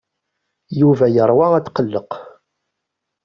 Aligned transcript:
Yuba 0.79 1.05
yeṛwa 1.15 1.47
atqelleq. 1.57 2.11